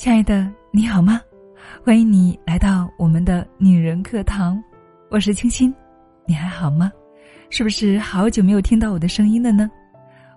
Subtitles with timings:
[0.00, 1.20] 亲爱的，你好吗？
[1.84, 4.58] 欢迎你来到我们的女人课堂，
[5.10, 5.70] 我是清新，
[6.24, 6.90] 你还好吗？
[7.50, 9.70] 是不是好久没有听到我的声音了呢？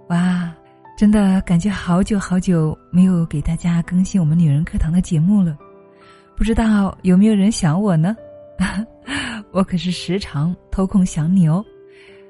[0.10, 0.54] 哇，
[0.97, 5.58] 真的感觉好久好久没有给大家更新我们女人课堂的节目了，
[6.36, 8.18] 不知道有没有人想我呢？
[9.54, 11.64] 我可是时常偷空想你哦。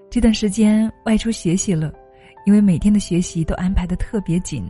[0.07, 1.91] 这段时间外出学习了，
[2.45, 4.69] 因为每天的学习都安排的特别紧。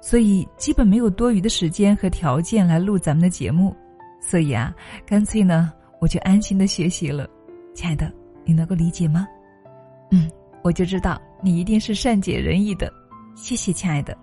[0.00, 3.74] 所以基本没有多余的时间和条件来录咱们的节目，
[4.20, 4.74] 所以啊，
[5.04, 7.28] 干脆呢，我就安心的学习了。
[7.74, 8.12] 亲爱的，
[8.44, 9.26] 你能够理解吗？
[10.10, 10.30] 嗯，
[10.62, 12.92] 我就知道你一定是善解人意的，
[13.34, 14.16] 谢谢，亲爱的。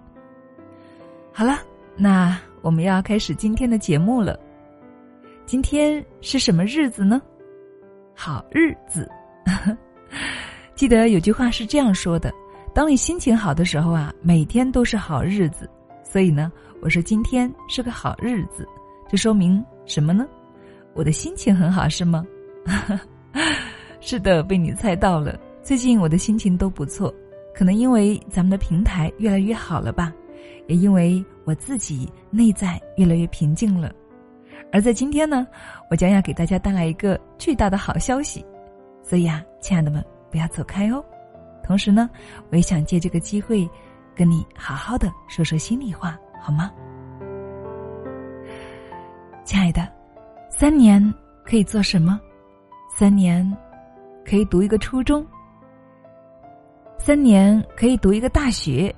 [1.33, 1.59] 好了，
[1.97, 4.39] 那我们要开始今天的节目了。
[5.45, 7.21] 今天是什么日子呢？
[8.15, 9.09] 好日子。
[10.73, 12.33] 记得有句话是这样说的。
[12.75, 15.69] 当你心情好的时候啊，每天都是好日子。
[16.03, 16.51] 所以呢，
[16.81, 18.67] 我说今天是个好日子，
[19.07, 20.27] 这说明什么呢？
[20.93, 22.25] 我的心情很好，是吗？
[24.01, 25.39] 是的，被你猜到了。
[25.63, 27.13] 最近我的心情都不错，
[27.53, 30.11] 可能因为咱们的平台越来越好了吧，
[30.67, 33.89] 也因为我自己内在越来越平静了。
[34.69, 35.47] 而在今天呢，
[35.89, 38.45] 我将要给大家带来一个巨大的好消息，
[39.01, 41.01] 所以啊，亲爱的们，不要走开哦。
[41.65, 42.07] 同时呢，
[42.51, 43.67] 我也想借这个机会，
[44.13, 46.71] 跟你好好的说说心里话，好吗？
[49.43, 49.91] 亲爱的，
[50.51, 51.01] 三年
[51.43, 52.21] 可以做什么？
[52.95, 53.51] 三年
[54.23, 55.25] 可以读一个初中，
[56.99, 58.93] 三年可以读一个大学，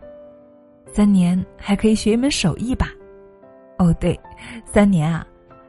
[0.91, 2.89] 三年还可以学一门手艺吧？
[3.77, 4.19] 哦，对，
[4.65, 5.25] 三年啊，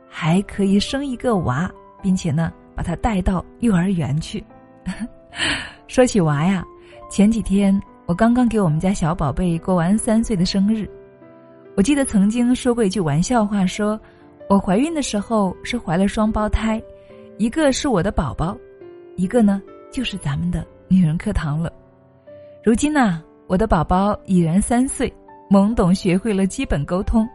[0.08, 1.70] 还可以生一个娃，
[2.02, 4.44] 并且呢，把他带到幼儿园去。
[5.86, 6.64] 说起娃呀。
[7.08, 10.88] 前几天我刚刚给我们家小宝贝过完三岁的生日，
[11.74, 13.98] 我记得曾经说过一句玩笑话，说
[14.46, 16.80] 我怀孕的时候是怀了双胞胎，
[17.38, 18.56] 一个是我的宝宝，
[19.16, 21.72] 一个呢就是咱们的女人课堂了。
[22.62, 25.10] 如今呢，我的宝宝已然三岁，
[25.50, 27.26] 懵懂学会了基本沟通，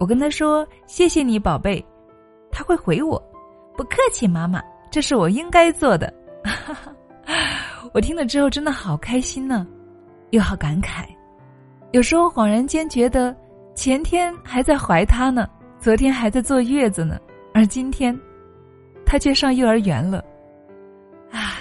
[0.00, 1.84] 我跟他说谢谢你宝贝，
[2.50, 3.16] 他会回我，
[3.76, 4.60] 不客气妈妈，
[4.90, 6.12] 这是我应该做的。
[6.42, 6.92] 哈哈。
[7.92, 9.66] 我听了之后真的好开心呢，
[10.30, 11.04] 又好感慨。
[11.92, 13.36] 有时候恍然间觉得，
[13.74, 17.20] 前天还在怀他呢，昨天还在坐月子呢，
[17.52, 18.18] 而今天，
[19.04, 20.24] 他却上幼儿园了。
[21.30, 21.58] 啊，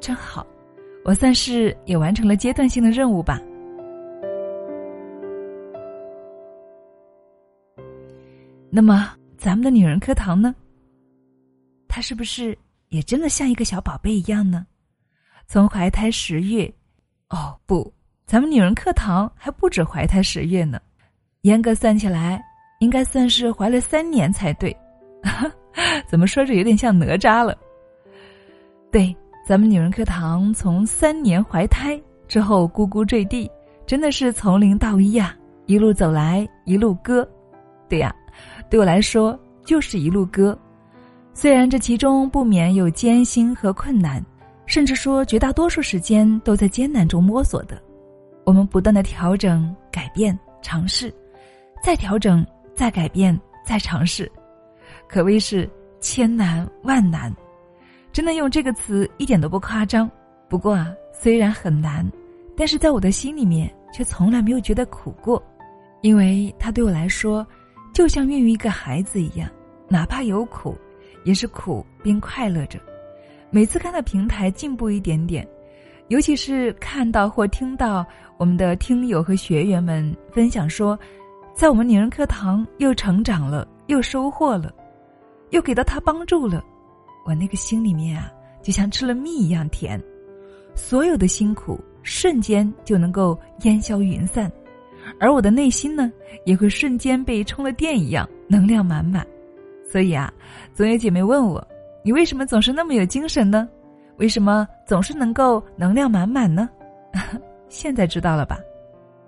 [0.00, 0.46] 真好，
[1.04, 3.40] 我算是也完成了阶段性的任务吧。
[8.68, 10.54] 那么，咱们的女人课堂呢？
[11.88, 12.56] 他是不是
[12.88, 14.66] 也真的像一个小宝贝一样呢？
[15.52, 16.72] 从怀胎十月，
[17.28, 17.92] 哦不，
[18.24, 20.78] 咱们女人课堂还不止怀胎十月呢，
[21.40, 22.40] 严格算起来，
[22.78, 24.74] 应该算是怀了三年才对。
[26.06, 27.58] 怎么说着有点像哪吒了？
[28.92, 29.12] 对，
[29.44, 33.50] 咱们女人课堂从三年怀胎之后咕咕坠地，
[33.84, 35.34] 真的是从零到一呀，
[35.66, 37.28] 一路走来一路歌。
[37.88, 38.14] 对呀，
[38.70, 40.56] 对我来说就是一路歌，
[41.34, 44.24] 虽然这其中不免有艰辛和困难。
[44.70, 47.76] 甚至说，绝大多数时间都在艰难中摸索的。
[48.44, 51.12] 我们不断的调整、改变、尝试，
[51.82, 53.36] 再调整、再改变、
[53.66, 54.30] 再尝试，
[55.08, 57.34] 可谓是千难万难。
[58.12, 60.08] 真的用这个词一点都不夸张。
[60.48, 62.08] 不过啊，虽然很难，
[62.56, 65.42] 但是在我的心里面却从来没有觉得苦过，
[66.00, 67.44] 因为它对我来说，
[67.92, 69.50] 就像孕育一个孩子一样，
[69.88, 70.78] 哪怕有苦，
[71.24, 72.78] 也是苦并快乐着。
[73.52, 75.46] 每次看到平台进步一点点，
[76.06, 78.06] 尤其是看到或听到
[78.38, 80.96] 我们的听友和学员们分享说，
[81.52, 84.72] 在我们女人课堂又成长了，又收获了，
[85.50, 86.64] 又给到他帮助了，
[87.26, 88.30] 我那个心里面啊，
[88.62, 90.00] 就像吃了蜜一样甜，
[90.76, 94.50] 所有的辛苦瞬间就能够烟消云散，
[95.18, 96.12] 而我的内心呢，
[96.44, 99.26] 也会瞬间被充了电一样，能量满满。
[99.90, 100.32] 所以啊，
[100.72, 101.66] 总有姐妹问我。
[102.02, 103.68] 你为什么总是那么有精神呢？
[104.16, 106.68] 为什么总是能够能量满满呢？
[107.68, 108.58] 现在知道了吧？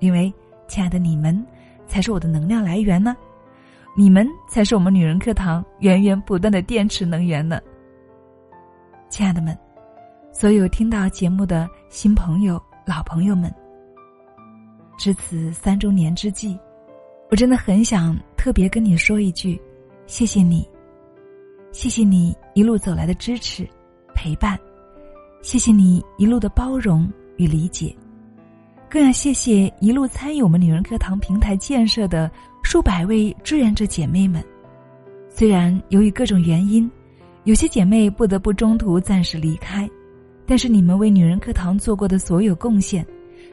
[0.00, 0.32] 因为
[0.66, 1.46] 亲爱的你们
[1.86, 3.16] 才是我的能量来源呢，
[3.96, 7.60] 你们才是我们女人课堂源源不断的电池能源呢。
[9.08, 9.56] 亲爱的们，
[10.32, 13.54] 所有听到节目的新朋友、老朋友们，
[14.98, 16.58] 至此三周年之际，
[17.30, 19.60] 我真的很想特别跟你说一句：
[20.06, 20.68] 谢谢你。
[21.72, 23.66] 谢谢你一路走来的支持、
[24.14, 24.58] 陪伴，
[25.40, 27.96] 谢谢你一路的包容与理解，
[28.90, 32.30] 更要谢谢一路参与我们女人课堂平台建设的
[32.62, 34.44] 数百位志愿者姐妹们。
[35.30, 36.88] 虽然由于各种原因，
[37.44, 39.88] 有些姐妹不得不中途暂时离开，
[40.46, 43.04] 但是你们为女人课堂做过的所有贡献，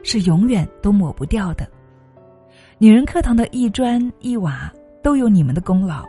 [0.02, 1.66] 是永远都抹不掉的。
[2.76, 4.70] 女人课堂的一砖一瓦
[5.02, 6.04] 都有你们的功劳。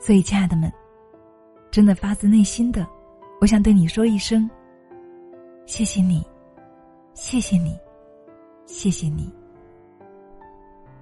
[0.00, 0.72] 所以，亲爱的们，
[1.70, 2.86] 真的发自内心的，
[3.40, 4.48] 我想对你说一声：
[5.66, 6.24] 谢谢你，
[7.14, 7.76] 谢谢你，
[8.66, 9.30] 谢谢你。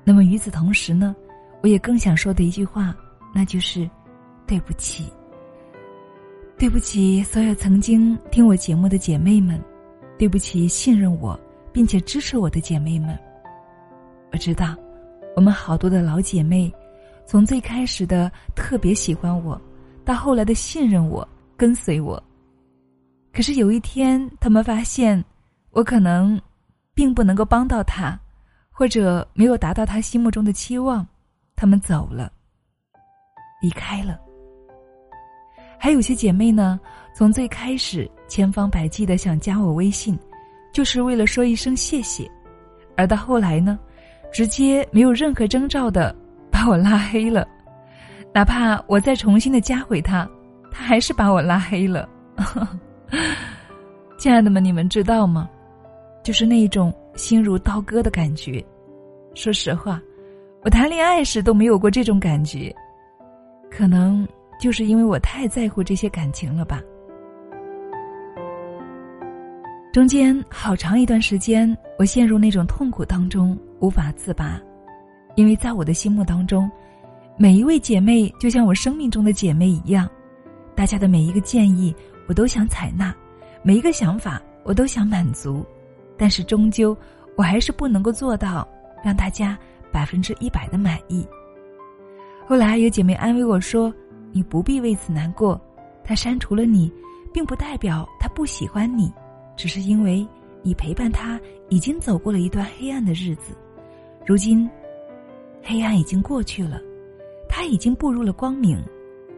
[0.03, 1.15] 那么与此同时呢，
[1.63, 2.97] 我也更想说的一句话，
[3.35, 3.89] 那就是
[4.47, 5.13] 对不起。
[6.59, 9.63] 对不起，所有曾经听我节目的姐妹们，
[10.19, 11.39] 对不起信任我
[11.71, 13.17] 并且支持我的姐妹们。
[14.33, 14.75] 我知道，
[15.37, 16.73] 我们好多的老姐妹。
[17.27, 19.61] 从最开始的特别喜欢我，
[20.05, 21.27] 到后来的信任我、
[21.57, 22.23] 跟随我。
[23.33, 25.23] 可是有一天，他们发现
[25.73, 26.41] 我可能
[26.95, 28.19] 并不能够帮到他，
[28.71, 31.07] 或者没有达到他心目中的期望，
[31.57, 32.31] 他们走了，
[33.61, 34.19] 离开了。
[35.79, 36.81] 还有些姐妹呢，
[37.15, 40.19] 从最开始千方百计的想加我微信，
[40.73, 42.31] 就是为了说一声谢谢，
[42.97, 43.79] 而到后来呢，
[44.33, 46.15] 直接没有任何征兆的。
[46.57, 47.47] 把我拉黑了，
[48.33, 50.27] 哪怕我再重新的加回他，
[50.73, 52.09] 他还是把我拉黑了。
[54.17, 55.51] 亲爱的们，你们知道吗？
[56.25, 58.65] 就是那种心如刀割的感觉。
[59.35, 60.01] 说实话，
[60.63, 62.75] 我谈恋爱时都没有过这种感觉，
[63.71, 64.27] 可能
[64.59, 66.81] 就是因为我太在乎这些感情了吧。
[69.93, 74.59] 中间好长一段时间，我陷入那种痛苦当中，无法自拔。
[75.37, 76.69] 因为在我的心目当中，
[77.37, 80.09] 每一位姐妹就像我生命中的姐妹一样，
[80.75, 81.95] 大家的每一个建议
[82.27, 83.15] 我都想采纳，
[83.63, 85.65] 每一个想法我都想满足，
[86.17, 86.97] 但是终究
[87.37, 88.67] 我还是不能够做到
[89.05, 89.59] 让大家
[89.93, 91.27] 百分之一百的满意。
[92.47, 93.93] 后来有姐妹安慰我说
[94.33, 95.61] ：“你不必为此难过，
[96.03, 96.91] 他删除了你，
[97.31, 99.13] 并不代表他不喜欢你，
[99.55, 100.27] 只是因为
[100.63, 101.39] 你陪伴他
[101.69, 103.55] 已经走过了一段黑暗的日子，
[104.25, 104.67] 如今。”
[105.69, 106.81] 黑暗已经过去了，
[107.49, 108.81] 他已经步入了光明，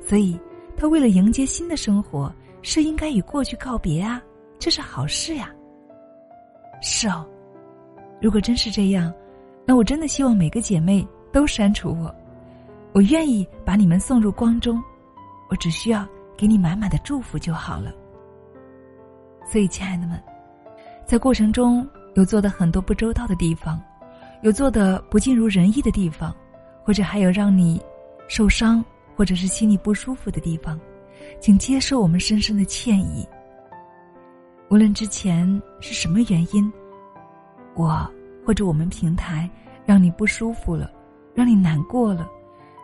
[0.07, 0.39] 所以
[0.77, 2.31] 他为了迎接新的生活，
[2.61, 4.23] 是应该与过去告别啊，
[4.59, 5.51] 这是好事呀。
[6.83, 7.27] 是哦，
[8.21, 9.11] 如果真是这样，
[9.65, 12.15] 那我真的希望每个姐妹都删除我，
[12.93, 14.79] 我愿意把你们送入光中，
[15.49, 17.91] 我只需要给你满满的祝福就好了。
[19.51, 20.23] 所以，亲爱的们，
[21.07, 23.81] 在过程中有做的很多不周到的地方。
[24.43, 26.35] 有做的不尽如人意的地方，
[26.85, 27.81] 或者还有让你
[28.29, 28.85] 受伤
[29.17, 30.79] 或者是心里不舒服的地方，
[31.41, 33.27] 请接受我们深深的歉意。
[34.71, 36.73] 无论之前是什么原因，
[37.75, 38.09] 我
[38.47, 39.51] 或者我们平台
[39.85, 40.91] 让你不舒服了，
[41.35, 42.29] 让你难过了，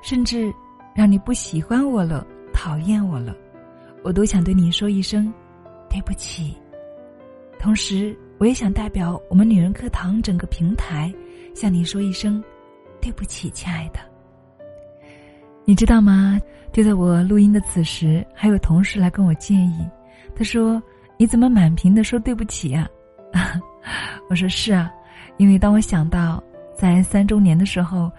[0.02, 0.52] 甚至
[0.94, 3.36] 让你不喜欢我了、讨厌我了，
[4.02, 5.32] 我都想对你说一声
[5.88, 6.56] 对不起。
[7.60, 11.14] 同时，我也想代表我们女人课堂整个平台。
[11.54, 12.42] 向你说一声，
[13.00, 14.00] 对不起，亲爱的。
[15.64, 16.38] 你知道吗？
[16.72, 19.88] 就在我录音的此时，还有同事来跟我建议，
[20.34, 20.82] 他说
[21.16, 22.88] ：“你怎么满屏的说对不起呀？”
[24.28, 24.92] 我说：“是啊，
[25.36, 26.42] 因为当我想到
[26.76, 28.10] 在三周年的时候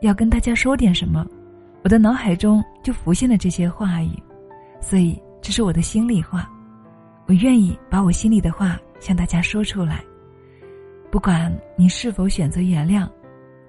[0.00, 1.26] 要跟大家说点什么，
[1.82, 4.22] 我的脑海中就浮现了这些话语，
[4.80, 6.48] 所以这是我的心里话，
[7.26, 10.02] 我愿意把我心里的话向大家说出来。”
[11.14, 13.08] 不管你是否选择原谅，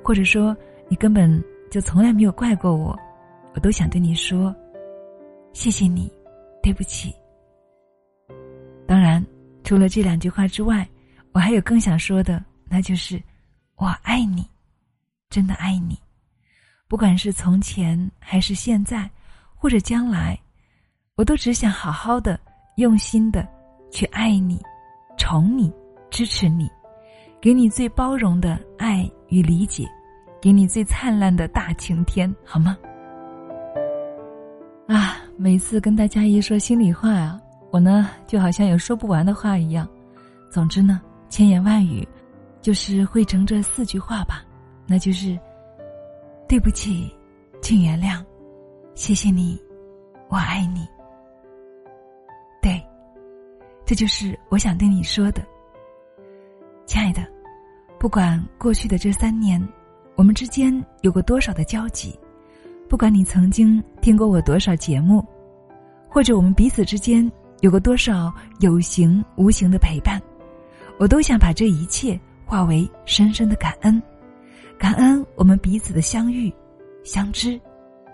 [0.03, 0.57] 或者说
[0.89, 2.99] 你根本就从来没有怪过我，
[3.53, 4.51] 我都想对你说：
[5.53, 6.11] 谢谢你，
[6.63, 7.13] 对不起。
[8.87, 9.23] 当然，
[9.63, 10.89] 除了这两句话之外，
[11.33, 13.21] 我还有更想说的，那就是
[13.75, 14.43] 我爱你，
[15.29, 15.95] 真的爱你。
[16.87, 19.07] 不管是从前还是现在，
[19.53, 20.35] 或者将来，
[21.13, 22.39] 我都只想好好的、
[22.77, 23.47] 用心的
[23.91, 24.59] 去爱你、
[25.15, 25.71] 宠你、
[26.09, 26.67] 支持你。
[27.45, 29.87] 给你最包容的爱与理解，
[30.41, 32.75] 给你最灿烂的大晴天，好吗？
[34.87, 39.87] 啊，每次跟大家一说心里话啊，我呢就好像有说不完的话一样。
[40.49, 40.99] 总之呢，
[41.29, 42.03] 千言万语，
[42.63, 44.43] 就是汇成这四句话吧，
[44.87, 45.37] 那就是：
[46.49, 47.15] 对不起，
[47.61, 48.25] 请原谅，
[48.95, 49.55] 谢谢你，
[50.29, 50.83] 我爱你。
[52.59, 52.83] 对，
[53.85, 55.45] 这就是我想对你说的，
[56.87, 57.34] 亲爱的。
[58.05, 59.59] 不管过去的这三年，
[60.13, 60.71] 我们之间
[61.01, 62.15] 有过多少的交集，
[62.87, 65.25] 不管你曾经听过我多少节目，
[66.07, 67.29] 或者我们彼此之间
[67.61, 70.21] 有过多少有形无形的陪伴，
[70.99, 73.99] 我都想把这一切化为深深的感恩，
[74.77, 76.53] 感恩我们彼此的相遇、
[77.03, 77.59] 相知、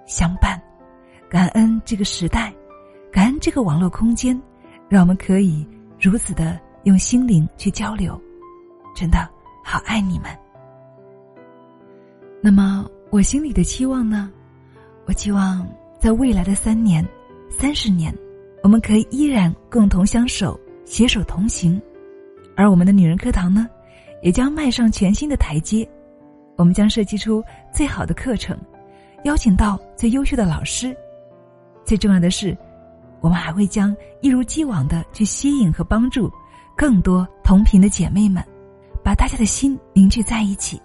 [0.07, 0.57] 相伴，
[1.27, 2.53] 感恩这个时代，
[3.11, 4.41] 感恩这个网络空间，
[4.87, 5.67] 让我们可以
[5.99, 8.17] 如此的用心灵去交流。
[8.95, 9.29] 真的
[9.63, 10.29] 好爱你们。
[12.41, 14.31] 那么我心里的期望呢？
[15.05, 15.67] 我期望
[15.99, 17.05] 在未来的三年、
[17.49, 18.15] 三十年，
[18.63, 21.81] 我们可以依然共同相守、携手同行，
[22.55, 23.67] 而我们的女人课堂呢，
[24.21, 25.87] 也将迈上全新的台阶。
[26.57, 28.57] 我们将设计出最好的课程，
[29.23, 30.95] 邀请到最优秀的老师。
[31.83, 32.55] 最重要的是，
[33.19, 36.31] 我们还会将一如既往的去吸引和帮助
[36.75, 38.43] 更多同频的姐妹们，
[39.03, 40.81] 把大家的心凝聚在一起，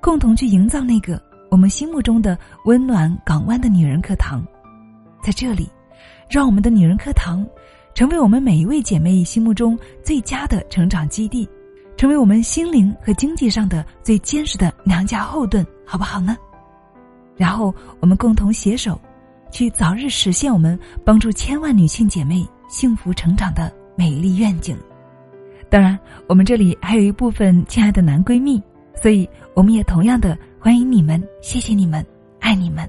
[0.00, 4.44] 共同去营造那个我们心目中的温暖港湾的女人课堂。
[5.22, 5.68] 在这里，
[6.28, 7.46] 让我们的女人课堂
[7.94, 11.48] 成为我们每一位姐妹心目中最佳的成长基地。
[11.94, 16.36] 成为我们心灵和经济上的最坚实的娘家后盾，好不好呢？
[17.36, 18.98] 然后我们共同携手，
[19.52, 24.76] 去早日实现我们帮助千万女性姐妹幸福成长的美丽愿景。
[25.72, 28.62] 当然，我们这里还有一部分亲爱的男闺蜜，
[28.94, 32.04] 所以我们也同样的欢迎你们，谢谢你们，
[32.40, 32.86] 爱你们，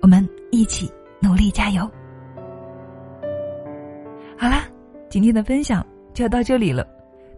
[0.00, 1.82] 我们一起努力加油。
[4.38, 4.62] 好啦，
[5.08, 6.86] 今天的分享就要到这里了。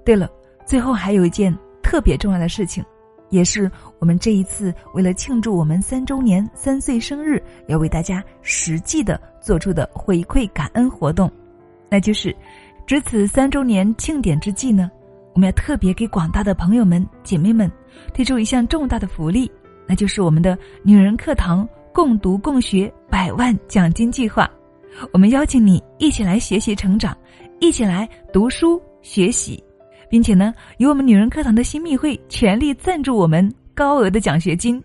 [0.04, 0.30] 对了。
[0.66, 2.84] 最后还有一件特别重要的事情，
[3.30, 11.30] 也是我们这一次为了庆祝我们三周年三岁生日，要为大家实际的做出的回馈感恩活动，
[11.88, 12.36] 那就是，
[12.86, 14.88] 值此三周年庆典之际呢，
[15.34, 17.68] 我们要特别给广大的朋友们姐妹们
[18.14, 19.50] 推出一项重大的福利，
[19.88, 24.48] 那就是我们的女人课堂共读共学百万奖金计划，
[25.12, 27.16] 我们邀请你一起来学习成长，
[27.58, 29.60] 一起来读书学习。
[30.08, 34.80] 并且呢，由我们女人课堂的新密会全力赞助我们高额的奖学金。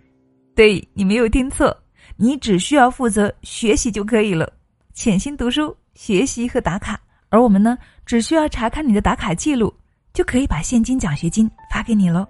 [0.55, 1.77] 对你没有听错，
[2.17, 4.51] 你只需要负责学习就可以了，
[4.95, 6.99] 潜心读书、学习和打卡。
[7.31, 9.73] 而我们呢，只需要查看你的打卡记录，
[10.13, 12.27] 就可以把现金奖学金发给你喽。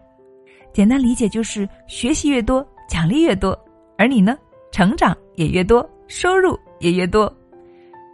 [0.72, 3.58] 简单理解就是，学习越多，奖励越多，
[3.98, 4.38] 而你呢，
[4.72, 7.36] 成长也越多，收入也越多。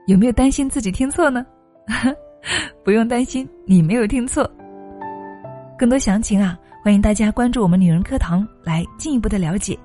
[0.07, 1.45] 有没有担心自己听错呢？
[2.85, 4.49] 不用担心，你没有听错。
[5.77, 9.77] 更多详情啊，欢迎大家关注我们女人课堂来进一步的了解。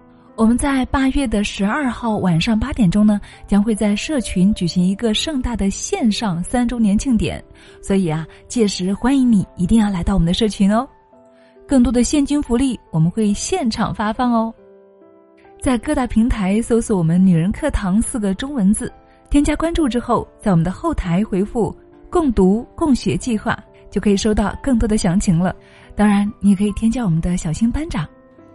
[0.43, 7.41] 我们在八月的十二号晚上八点钟呢，将会在社群举行一个盛大的线上三周年庆典，
[7.81, 10.85] 所以啊，届时欢迎你一定要来到我们的社群哦。
[11.65, 14.53] 更多的现金福利我们会现场发放哦。
[15.61, 18.93] 在各大平台搜索我们女人课堂四个中文字，
[19.31, 21.73] 添加关注之后，在我们的后台回复
[22.11, 23.57] “共读共学计划”，
[23.93, 25.55] 就可以收到更多的详情了。
[25.95, 28.05] 当然，你也可以添加我们的小新班长，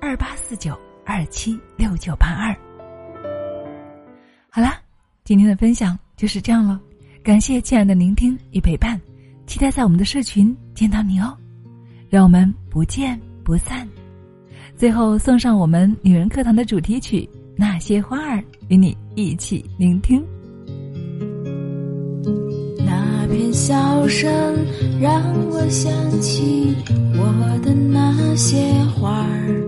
[0.02, 0.78] 二八四九
[1.08, 2.54] 二七六九八二。
[4.50, 4.78] 好啦，
[5.24, 6.78] 今天的分享就是这样了，
[7.24, 9.00] 感谢亲爱的聆听与陪伴，
[9.46, 11.34] 期待在我们的社群见到你哦，
[12.10, 13.88] 让我们不见不散。
[14.76, 17.22] 最后送上我们女人课堂的主题曲
[17.56, 18.38] 《那些花儿》，
[18.68, 20.22] 与你一起聆听。
[22.86, 24.30] 那片笑声
[25.00, 26.76] 让我想起
[27.16, 28.58] 我的那些
[28.96, 29.67] 花儿，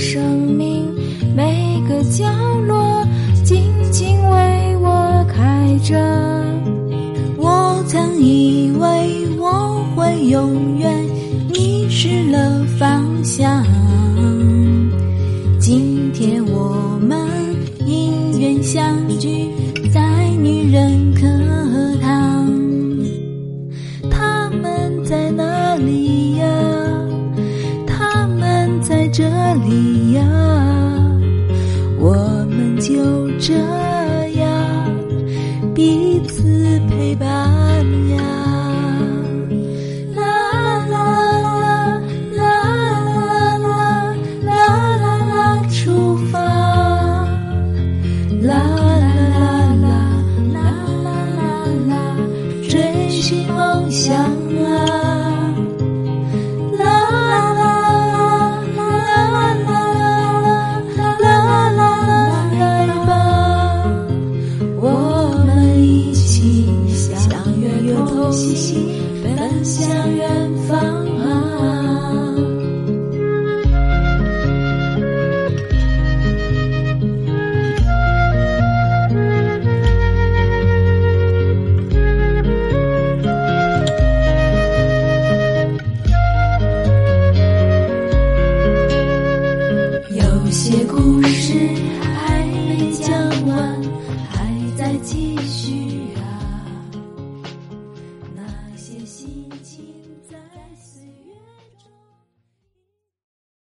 [0.00, 0.90] 生命
[1.36, 2.24] 每个角
[2.66, 3.06] 落
[3.44, 5.94] 静静为我开着。
[7.36, 10.90] 我曾以为我会永远
[11.52, 13.62] 迷失了方向，
[15.60, 17.18] 今天我们
[17.86, 19.50] 因缘相聚
[19.92, 20.00] 在
[20.42, 21.10] 女人。
[21.10, 21.59] 里